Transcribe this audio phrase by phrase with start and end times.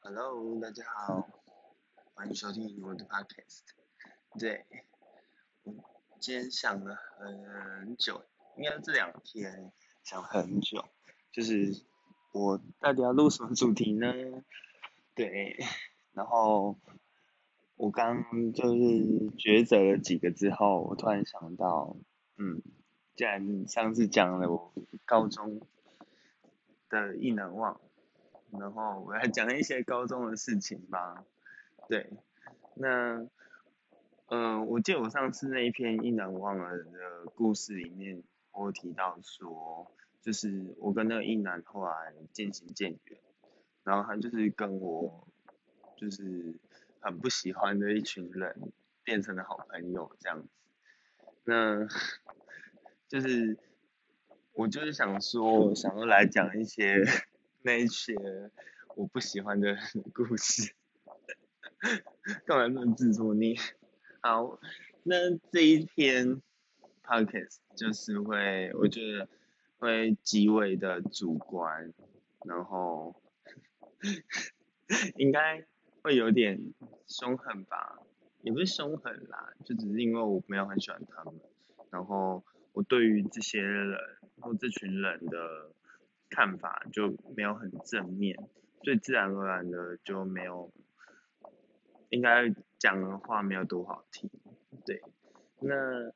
[0.00, 1.28] Hello，大家好，
[2.14, 3.60] 欢迎收听我的 Podcast。
[4.38, 4.64] 对，
[5.64, 5.74] 我
[6.18, 8.24] 今天想了很久，
[8.56, 9.70] 应该这两天
[10.02, 10.82] 想很久，
[11.30, 11.84] 就是
[12.32, 14.10] 我到底要录什么主题呢？
[15.14, 15.58] 对，
[16.14, 16.78] 然后
[17.76, 18.24] 我刚
[18.54, 18.76] 就是
[19.36, 21.98] 抉择了几个之后，我突然想到，
[22.38, 22.62] 嗯，
[23.14, 24.72] 既然上次讲了我
[25.04, 25.60] 高中
[26.88, 27.78] 的异能忘。
[28.52, 31.24] 然后我来讲一些高中的事情吧。
[31.88, 32.10] 对，
[32.74, 33.26] 那，
[34.28, 39.90] 嗯，我记得我上次那一篇一难忘了的故事里面，我提到说，
[40.22, 43.20] 就是我跟那个一男后来渐行渐远，
[43.84, 45.26] 然后他就是跟我，
[45.96, 46.54] 就是
[47.00, 48.72] 很不喜欢的一群人
[49.04, 50.48] 变成了好朋友这样子。
[51.44, 51.86] 那，
[53.08, 53.58] 就是
[54.52, 57.04] 我就是想说，想要来讲一些。
[57.68, 58.14] 那些
[58.96, 59.76] 我不喜欢的
[60.14, 60.72] 故事，
[62.46, 63.56] 干嘛那么自作孽？
[64.22, 64.58] 好，
[65.02, 66.40] 那这一篇
[67.04, 69.28] podcast 就是会，我觉得
[69.76, 71.92] 会极为的主观，
[72.46, 73.14] 然后
[75.18, 75.62] 应该
[76.00, 76.72] 会有点
[77.06, 77.98] 凶狠吧，
[78.40, 81.34] 也不是凶狠啦，就只是因为我没有很喜欢他们，
[81.90, 83.98] 然后我对于这些人
[84.40, 85.70] 或这群人的。
[86.30, 88.36] 看法就没有很正面，
[88.82, 90.70] 所以自然而然的就没有，
[92.10, 94.30] 应该讲的话没有多好听，
[94.86, 95.02] 对，
[95.60, 96.08] 那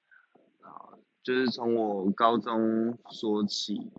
[0.61, 3.91] 啊就是从我高中说起，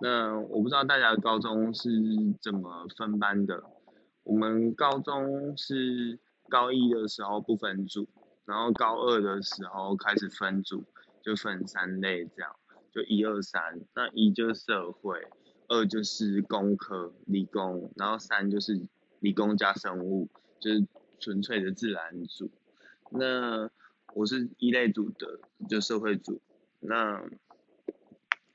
[0.00, 1.90] 那我不知道大家高中是
[2.40, 3.64] 怎么分班的，
[4.22, 8.08] 我们高中是高一的时候不分组，
[8.44, 10.84] 然后高二的时候开始分组，
[11.22, 12.56] 就分三类这样，
[12.92, 15.26] 就一二三，那一就是社会。
[15.68, 18.80] 二就是工科理工，然后三就是
[19.20, 20.28] 理工加生物，
[20.60, 20.86] 就是
[21.20, 22.50] 纯粹的自然组。
[23.10, 23.70] 那
[24.14, 26.40] 我是一类组的，就社会组。
[26.80, 27.22] 那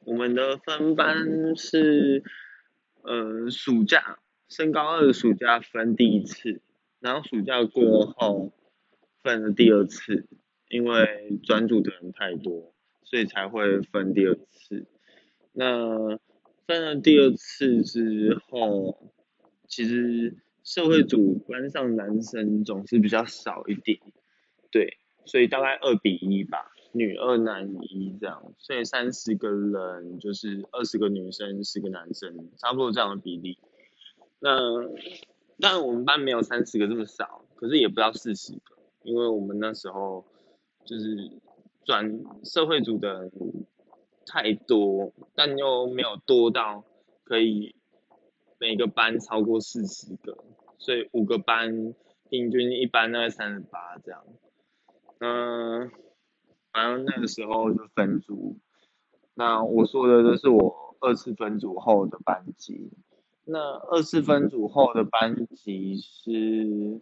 [0.06, 2.24] 我们的分班是，
[3.04, 4.20] 呃，暑假
[4.50, 6.62] 升高二暑假分第一次，
[7.00, 8.52] 然后暑假过后
[9.22, 10.28] 分了第二次，
[10.70, 12.74] 因为转组的人太多，
[13.04, 14.86] 所以才会分第二次。
[15.52, 16.20] 那
[16.66, 19.12] 分了第二次之后，
[19.68, 24.00] 其实社会组班上男生总是比较少一点，
[24.72, 33.58] 对，所以大概二比一吧，女二男一这样，所以三十个人就是二十个女生十个男生，差不多这样的比例。
[34.40, 34.50] 那
[35.60, 40.26] 但我们班没有三十个这么少，可是也不到四十个，因为我们那时候
[40.86, 41.30] 就是
[41.84, 43.30] 转社会组的。
[44.26, 46.84] 太多，但又没有多到
[47.24, 47.76] 可以
[48.60, 50.38] 每个班超过四十个，
[50.78, 51.94] 所以五个班
[52.30, 54.24] 平均一班大概三十八这样。
[55.20, 55.92] 嗯，
[56.72, 58.58] 反正那个时候就分组。
[59.34, 62.92] 那我说的都是我二次分组后的班级。
[63.46, 67.02] 那二次分组后的班级是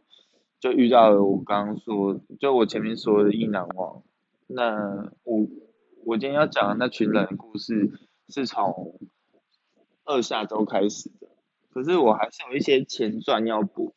[0.60, 4.02] 就遇到了我刚刚说，就我前面说的硬难网。
[4.48, 5.46] 那我。
[6.06, 7.92] 我今天要讲的那群人的故事
[8.30, 9.00] 是从
[10.04, 11.28] 二下周开始的，
[11.70, 13.94] 可是我还是有一些前传要补。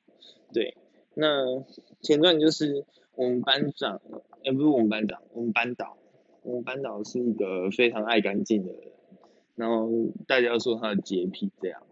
[0.52, 0.76] 对，
[1.14, 1.64] 那
[2.02, 2.84] 前传就是
[3.14, 4.00] 我们班长，
[4.42, 5.96] 也不是我们班长，我们班导，
[6.42, 8.92] 我们班导是一个非常爱干净的人，
[9.54, 9.88] 然后
[10.26, 11.82] 大家说他的洁癖这样，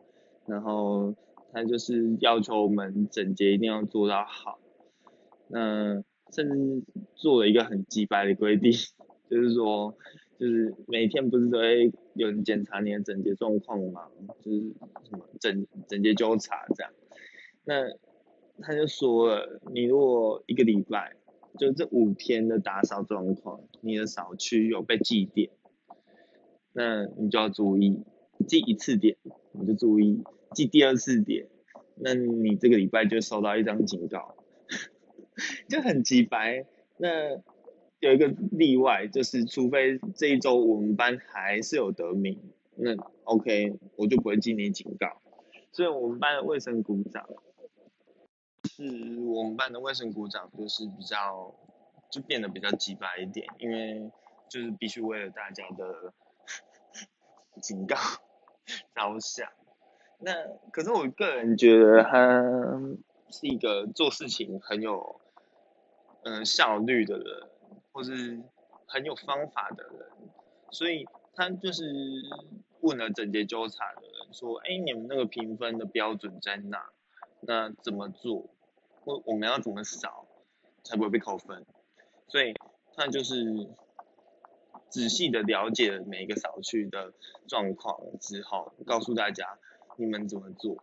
[0.46, 1.14] 然后
[1.52, 4.58] 他就是要求我们整洁一定要做到好，
[5.48, 6.84] 那甚至
[7.14, 8.72] 做了一个很鸡白的规定。
[9.32, 9.96] 就是说，
[10.38, 14.02] 就是每天不是都会有人检查你的整洁状况吗？
[14.42, 14.60] 就是
[15.08, 16.92] 什么整整洁纠察这样。
[17.64, 17.88] 那
[18.60, 21.16] 他就说了，你如果一个礼拜
[21.58, 25.48] 就这五天的打扫状况，你的扫区有被记点，
[26.74, 28.02] 那你就要注意，
[28.46, 29.16] 记一次点
[29.52, 30.22] 你就注意，
[30.52, 31.46] 记第二次点，
[31.96, 34.36] 那你这个礼拜就收到一张警告，
[35.70, 36.66] 就很急白。
[36.98, 37.42] 那
[38.02, 42.36] 有一个例外，就是除非这一周我们班还是有得名，
[42.74, 45.22] 那 OK，我就不会记你警告。
[45.70, 47.24] 所以我们班的卫生股长，
[48.64, 51.54] 是我们班的卫生股长，就是比较
[52.10, 54.10] 就变得比较急白一点，因为
[54.48, 56.12] 就是必须为了大家的
[57.60, 57.94] 警告
[58.96, 59.48] 着想。
[60.18, 60.32] 那
[60.72, 62.42] 可是我个人觉得他
[63.30, 65.20] 是一个做事情很有
[66.24, 67.48] 嗯效率的人。
[67.92, 68.42] 或是
[68.86, 70.08] 很有方法的人，
[70.70, 71.84] 所以他就是
[72.80, 76.90] 问了整洁纠察的人说：“哎，你们那个评分的标准在哪？
[77.40, 78.50] 那怎么做？
[79.04, 80.26] 我我们要怎么扫
[80.82, 81.64] 才不会被扣分？
[82.28, 82.54] 所以
[82.94, 83.68] 他就是
[84.88, 87.12] 仔细的了解了每一个扫区的
[87.46, 89.58] 状况之后，告诉大家
[89.96, 90.76] 你们怎么做。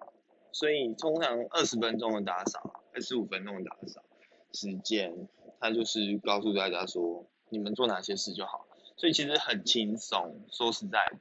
[0.52, 4.04] 所以通常二十分钟的打扫，二十五分钟的打扫
[4.52, 5.28] 时间，
[5.60, 8.66] 他就是告诉大家说你们做哪些事就好。
[8.98, 11.20] 所以其实很轻松，说实在的，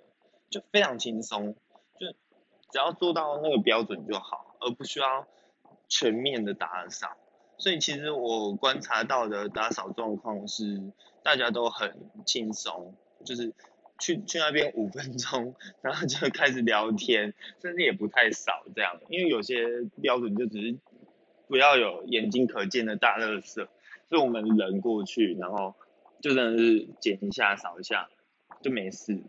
[0.50, 1.54] 就非常轻松，
[1.98, 2.08] 就
[2.72, 5.28] 只要做到那个标准就好，而不需要
[5.88, 7.16] 全面的打扫。
[7.56, 10.92] 所以其实我观察到的打扫状况是，
[11.22, 11.96] 大家都很
[12.26, 12.94] 轻松，
[13.24, 13.52] 就是
[14.00, 20.78] 去去那边五分钟，然后就开始聊天，甚至也不太扫这样，因为有些标准就只是
[21.46, 23.66] 不要有眼睛可见的大垃圾，
[24.08, 25.74] 所以我们人过去，然后。
[26.20, 28.10] 就真的是剪一下扫一下
[28.60, 29.28] 就没事了，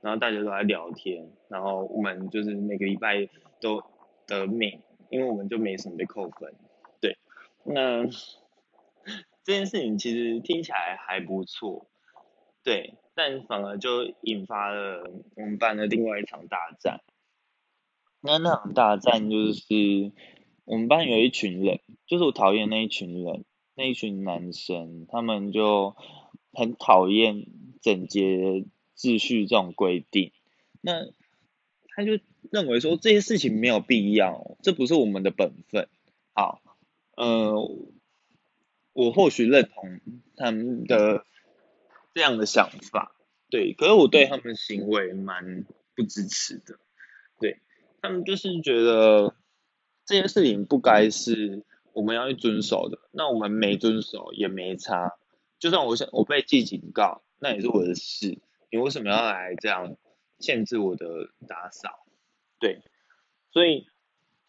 [0.00, 3.28] 然后大家都在聊天，然后我们就是每个礼拜
[3.60, 3.82] 都
[4.26, 4.80] 得名，
[5.10, 6.54] 因为我们就没什么被扣分，
[6.98, 7.18] 对，
[7.62, 8.06] 那
[9.44, 11.90] 这件事情其实听起来还不错，
[12.64, 17.02] 对，但反而就引发了我们班的另外一场大战，
[18.22, 19.74] 那那场大战就是
[20.64, 23.44] 我们班有一群人，就是我讨厌那一群人，
[23.80, 25.96] 那一群男生，他们就。
[26.52, 27.46] 很讨厌
[27.80, 28.64] 整洁
[28.96, 30.32] 秩序这种规定，
[30.80, 31.06] 那
[31.94, 32.18] 他就
[32.50, 35.88] 认为说这些事情没有必要，这不是我们的本分。
[36.34, 36.60] 好，
[37.16, 37.54] 呃，
[38.92, 40.00] 我或许认同
[40.34, 41.24] 他们的
[42.14, 43.14] 这样的想法，
[43.48, 46.80] 对，可是我对他们行为蛮不支持的，
[47.38, 47.60] 对
[48.02, 49.36] 他们就是觉得
[50.04, 55.16] 这些事情不该是我们要去遵守的，那我们没遵守也没差。
[55.58, 58.38] 就算我想我被记警告，那也是我的事。
[58.70, 59.96] 你为什么要来这样
[60.38, 62.06] 限制我的打扫？
[62.58, 62.82] 对，
[63.50, 63.86] 所以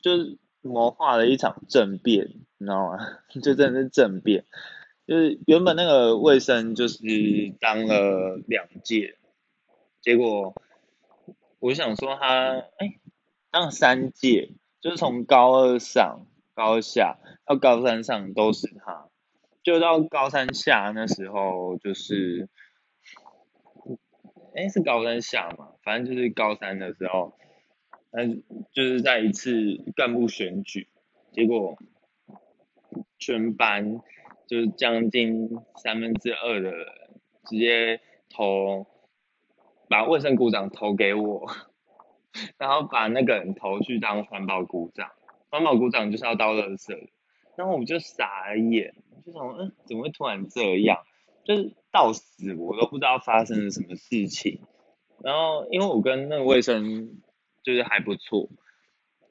[0.01, 2.27] 就是谋划了一场政变，
[2.57, 2.97] 你知道吗？
[3.29, 4.45] 就真的是政变。
[5.07, 6.99] 就是原本那个卫生就是
[7.59, 9.17] 当了两届，
[9.99, 10.53] 结果
[11.59, 12.99] 我想说他哎
[13.49, 19.07] 当了三届，就是从高二上、高下到高三上都是他。
[19.63, 22.49] 就到高三下那时候，就是，
[24.55, 27.37] 哎，是高三下嘛，反正就是高三的时候，
[28.09, 30.89] 嗯，就是在一次干部选举，
[31.31, 31.77] 结果
[33.19, 34.01] 全班
[34.47, 36.87] 就是将近三分之二的人
[37.45, 38.87] 直接投，
[39.87, 41.47] 把卫生股长投给我，
[42.57, 45.11] 然后把那个人投去当环保股长，
[45.51, 47.09] 环保股长就是要倒垃圾的，
[47.55, 48.95] 然后我就傻了眼。
[49.23, 50.97] 就想，嗯，怎么会突然这样？
[51.43, 54.61] 就是到死我都不知道发生了什么事情。
[55.23, 57.21] 然后，因为我跟那个卫生
[57.61, 58.49] 就是还不错，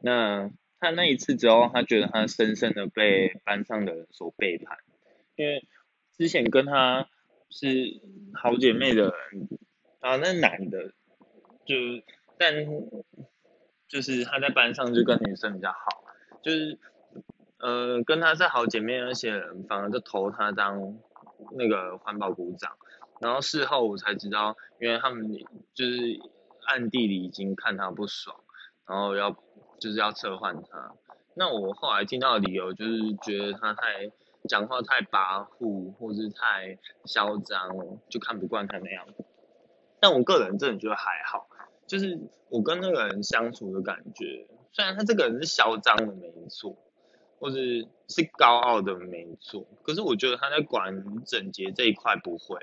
[0.00, 4.78] 那他那一次之后，他觉得他深深的被班上的人所背叛，
[5.34, 5.66] 因为
[6.16, 7.08] 之前跟他
[7.48, 8.00] 是
[8.34, 9.48] 好姐妹的人，
[9.98, 10.92] 啊，那男的，
[11.64, 11.74] 就
[12.38, 12.54] 但
[13.88, 15.99] 就是他在班上就跟女生比较好，
[16.42, 16.78] 就是。
[17.62, 20.96] 呃，跟他是好姐妹那些人，反而就投他当
[21.52, 22.72] 那个环保股长，
[23.20, 25.30] 然后事后我才知道，因为他们
[25.74, 26.18] 就是
[26.68, 28.34] 暗地里已经看他不爽，
[28.86, 29.36] 然后要
[29.78, 30.94] 就是要撤换他。
[31.34, 34.10] 那我后来听到的理由就是觉得他太
[34.48, 37.76] 讲话太跋扈，或是太嚣张，
[38.08, 39.06] 就看不惯他那样。
[40.00, 41.46] 但我个人真的觉得还好，
[41.86, 46.76] 就是我跟那个人相处的感觉，虽然他这个人是嚣张的没错。
[47.42, 52.58] 或者是高傲的没错，可是我觉得他在管整洁这一块不会，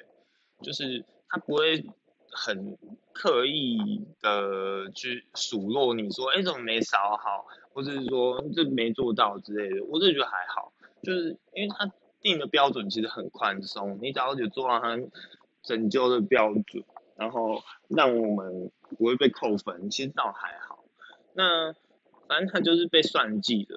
[0.62, 1.84] 就是他不会
[2.30, 2.78] 很
[3.12, 10.72] 刻意的去数落你说，哎，怎么没扫好，或者是说这没做到之类的，我就觉得还好，
[11.02, 14.96] 就是因为他定的标准其实很宽松，你只要有做到他
[15.64, 16.84] 拯救的标准，
[17.16, 20.86] 然后让我们不会被扣分，其实倒还好。
[21.34, 21.74] 那
[22.28, 23.76] 反正他就是被算计的。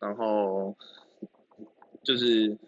[0.00, 0.76] 然后
[2.02, 2.58] 就是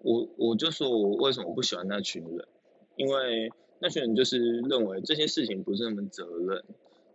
[0.00, 2.48] 我我就说我为什么不喜欢那群人，
[2.96, 6.64] 因为那群人就是认为这些事情不是那么责任，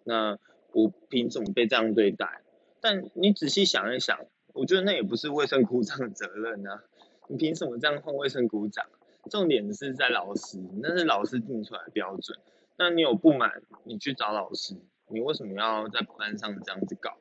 [0.05, 0.37] 那
[0.71, 2.41] 我凭什么被这样对待？
[2.79, 6.83] 但你仔细想一想，我觉得那也不是卫生股长的责任啊，
[7.27, 8.85] 你凭什么这样换卫生股长？
[9.29, 12.39] 重点是在老师，那是老师定出来标准，
[12.77, 14.75] 那你有不满，你去找老师，
[15.09, 17.17] 你为什么要在班上这样子搞？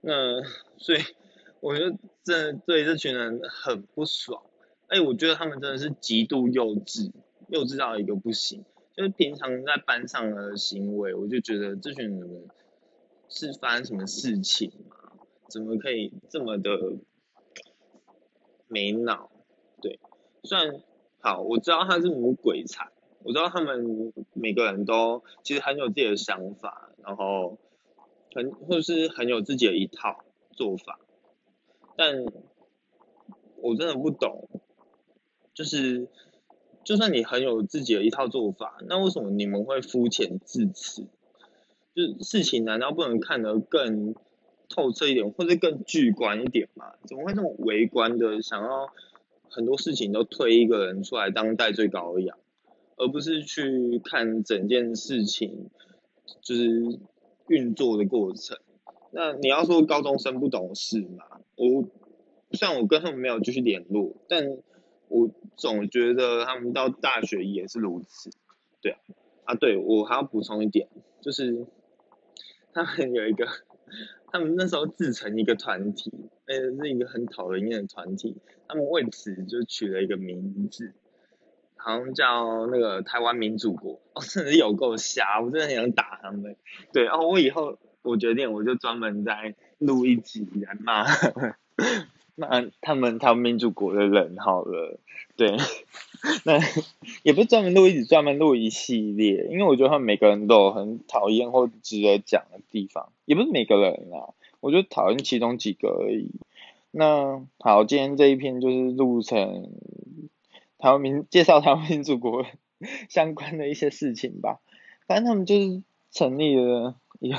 [0.00, 0.42] 那
[0.76, 0.98] 所以。
[1.60, 4.42] 我觉得这对这群人很不爽，
[4.88, 7.10] 哎，我觉得他们真的是极度幼稚，
[7.48, 8.66] 幼稚到一个不行。
[8.94, 12.48] 就是平常在班上的行为，我就觉得这群人
[13.30, 14.96] 是发生什么事情嘛？
[15.48, 16.98] 怎么可以这么的
[18.68, 19.30] 没脑？
[19.80, 19.98] 对，
[20.42, 20.82] 虽然
[21.20, 22.92] 好，我知道他是母鬼才，
[23.24, 27.58] 我知道他们每个人都其实很有自己的想法，然后
[28.34, 31.00] 很或者是很有自己的一套做法，
[31.96, 32.24] 但
[33.56, 34.48] 我真的不懂，
[35.54, 36.06] 就是
[36.84, 41.06] 就算你很有自己的一套做法，那为什么你们会肤浅至此？
[41.94, 44.14] 就是事情难道不能看得更
[44.68, 46.92] 透彻一点，或者更具观一点吗？
[47.06, 48.88] 怎么会那么围观的想要
[49.48, 52.36] 很多事情都推一个人出来当代罪羔羊，
[52.96, 55.70] 而不是去看整件事情
[56.40, 56.98] 就是
[57.48, 58.58] 运作的过程？
[59.10, 61.24] 那你要说高中生不懂事嘛？
[61.56, 61.88] 我
[62.52, 64.58] 虽然我跟他们没有继续联络，但
[65.08, 68.30] 我总觉得他们到大学也是如此。
[68.80, 68.98] 对啊，
[69.44, 70.88] 啊对我还要补充一点，
[71.20, 71.66] 就是。
[72.76, 73.46] 他们有一个，
[74.32, 76.10] 他们那时候自成一个团体，
[76.44, 78.36] 那是一个很讨人厌的团体。
[78.66, 80.92] 他们为此就取了一个名字，
[81.84, 84.00] 好像叫那个台湾民主国。
[84.14, 86.56] 哦，真的有够瞎，我真的很想打他们。
[86.92, 91.04] 对，然后我以后我决定，我就专门在录一集来骂。
[92.36, 94.98] 那他们他们民主国的人好了，
[95.36, 95.56] 对，
[96.44, 96.58] 那
[97.22, 106.30] 也不是专门录一集，专门录一系列，因为我觉得他们每个人都有很讨厌或值得讲的地方，也不是每个人啊，我就讨厌其中几个而已。
[106.90, 109.70] 那好，今天这一篇就是录成
[110.84, 112.44] 台湾民介绍台湾民主国
[113.08, 114.60] 相关的一些事情吧，
[115.06, 117.38] 反正他们就是成立了一个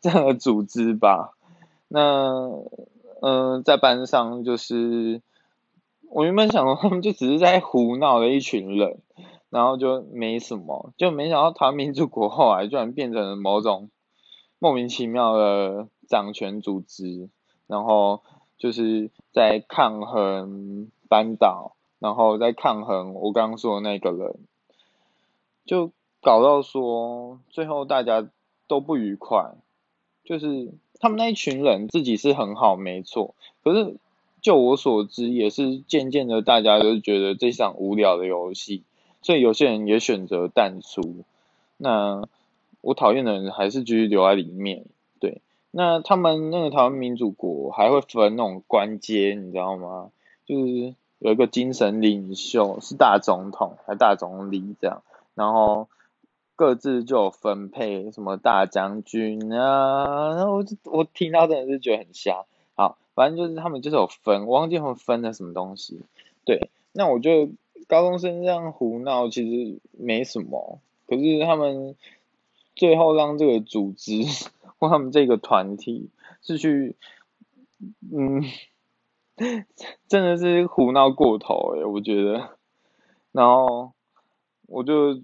[0.00, 1.36] 这样的组织吧，
[1.86, 2.50] 那。
[3.22, 5.20] 嗯，在班上就是，
[6.08, 9.02] 我原本想说他们就只是在胡闹的一群人，
[9.50, 13.90] 然后就没什么，就没想到台湾民主国后来居然变成了某种
[14.58, 17.28] 莫名其妙的掌权组织，
[17.66, 18.22] 然后
[18.56, 24.34] 就是在抗衡班导，然后在抗衡我刚刚说的那个人，
[25.64, 28.28] 就搞到说最后大家
[28.66, 29.52] 都不愉快，
[30.24, 30.72] 就是。
[31.02, 33.34] 他们那一群人自己是很好，没错。
[33.64, 33.96] 可是
[34.42, 38.82] 就我所知，也是渐渐的，大家都觉得这场无聊的游戏，
[39.22, 41.24] 所以有些人也选择淡出。
[41.78, 42.28] 那
[42.82, 44.84] 我讨厌的人还是继续留在里面。
[45.20, 45.40] 对，
[45.70, 50.10] 那他们那个台湾民主国还会分那种官阶，你知道吗？
[50.44, 55.88] 就是有一个精神领袖是大总统，还大总理这样，然后。
[56.56, 62.44] 各自就有分配，什么大将军啊，然后我我听到真的是觉得很瞎。
[62.74, 66.02] 好，反正就是他们就是有分，我忘记他们分了什么东西。
[66.44, 67.48] 对，那我就
[67.88, 71.96] 高中生这样胡闹其实没什么，可是他们
[72.76, 74.12] 最后让这个组织
[74.78, 76.10] 或他们这个团体
[76.42, 76.94] 是去，
[78.12, 78.44] 嗯，
[80.08, 82.58] 真的是胡闹过头诶，我觉得。
[83.32, 83.92] 然后
[84.66, 85.20] 我就。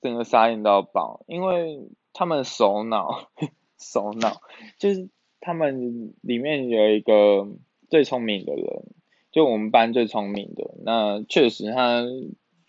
[0.00, 3.28] 整个傻眼到爆，因为他们首脑，
[3.76, 4.40] 首脑
[4.78, 5.10] 就是
[5.40, 7.46] 他们里面有一个
[7.90, 8.84] 最聪明的人，
[9.30, 10.70] 就我们班最聪明的。
[10.84, 12.02] 那确实他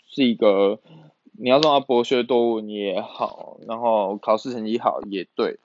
[0.08, 0.80] 是一个，
[1.32, 5.60] 你要说他博学多闻也好，然后考试成绩好也对，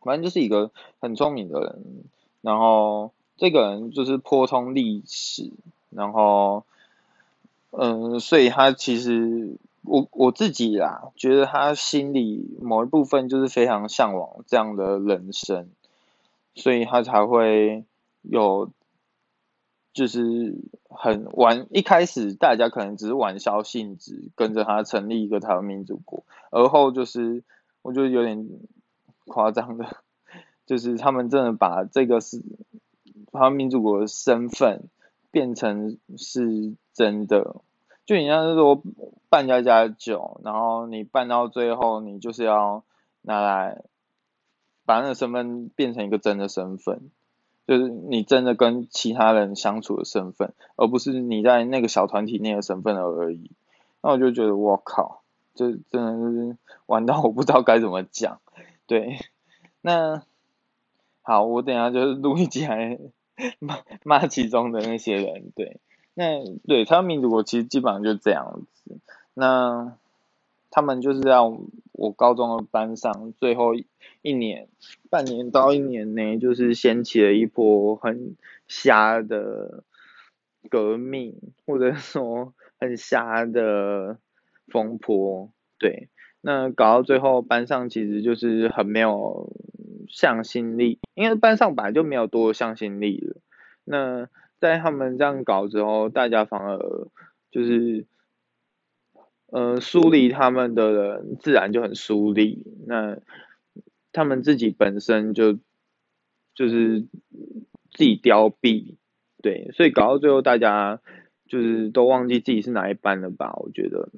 [0.00, 0.70] 反正就是一个
[1.00, 2.04] 很聪明的人。
[2.42, 5.50] 然后这个人就是颇通历史，
[5.90, 6.62] 然后
[7.72, 9.56] 嗯，所以他其实。
[9.82, 15.70] 我我自己啦，觉得他心里某一部分就是非常向往这样的人生，
[16.54, 17.82] 所以他才会
[18.20, 18.70] 有，
[19.94, 20.54] 就是
[20.90, 21.66] 很玩。
[21.70, 27.42] 一开始大家可能只是玩笑性质，跟着他成立一个台湾民主国，而后就是
[27.80, 28.46] 我觉得有点
[29.28, 29.96] 夸张的，
[30.66, 32.42] 就是他们真的把这个是
[33.32, 34.88] 台湾民主国的身份
[35.30, 37.56] 变成是真的。
[38.06, 38.82] 就你像是说
[39.28, 42.82] 办家家酒，然后你办到最后，你就是要
[43.22, 43.82] 拿来
[44.84, 47.10] 把那个身份变成一个真的身份，
[47.68, 53.52] 就是你真的跟其他人相处的身份，而不是你在那个小团体内的身份而已。
[54.02, 55.22] 那我就觉得我靠，
[55.54, 56.56] 这真的是
[56.86, 58.40] 玩到我不知道该怎么讲。
[58.86, 59.18] 对，
[59.82, 60.24] 那
[61.22, 62.98] 好，我等下就是录一集来
[63.58, 65.80] 骂骂其中的那些人，对。
[66.14, 68.98] 那对他们民主国其实基本上就这样子，
[69.32, 69.96] 那
[70.70, 71.36] 他们就是在
[71.92, 73.74] 我高中的班上最后
[74.22, 74.68] 一年，
[75.08, 79.84] 半年到一年内，就是掀起了一波很瞎的
[80.68, 84.18] 革命，或者说很瞎的
[84.66, 85.50] 风波。
[85.78, 86.08] 对，
[86.40, 89.50] 那搞到最后班上其实就是很没有
[90.10, 93.36] 向心力，因为班上本来就没有多向心力了。
[93.84, 96.78] 那在他们这样搞之后，大家反而
[97.50, 98.06] 就是，
[99.46, 102.62] 呃，疏离他们的人自然就很疏离。
[102.86, 103.18] 那
[104.12, 105.54] 他们自己本身就
[106.54, 107.00] 就是
[107.90, 108.96] 自己凋敝，
[109.42, 111.00] 对，所以搞到最后，大家
[111.48, 113.54] 就是都忘记自己是哪一班了吧？
[113.56, 114.10] 我觉得，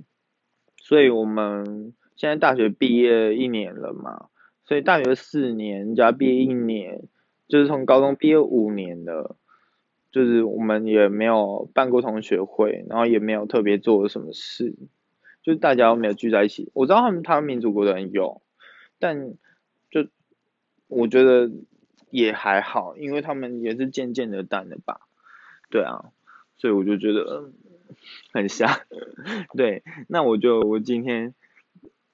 [0.78, 4.28] 所以我们现在大学毕业一年了嘛，
[4.73, 7.02] 所以大学四年加毕业一年，
[7.47, 9.37] 就是从高中毕业五年的，
[10.11, 14.75] 就是我们也没有办过同学会，然后也没有特别做什么事，
[15.43, 16.71] 就是大家都没有聚在一起。
[16.73, 18.41] 我知道他们他们民主国的人有，
[18.99, 19.35] 但
[19.91, 20.07] 就。
[20.88, 21.50] 我觉得
[22.11, 25.02] 也还好，因为他们也是渐渐的淡了吧，
[25.71, 26.12] 对啊，
[26.57, 27.50] 所以我就觉得
[28.33, 28.71] 很像，
[29.55, 31.35] 对，那我就我今天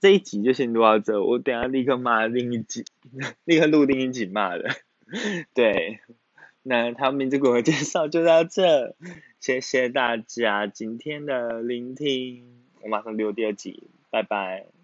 [0.01, 2.85] 这一集就先录到这，我等下立刻骂另一集，
[3.45, 4.69] 立刻录另一集骂的，
[5.55, 6.01] 对，
[6.63, 8.95] 那他名字给我介绍就到这，
[9.41, 12.45] 谢谢大家今天的聆听，
[12.83, 14.78] 我马上录第二集，拜拜。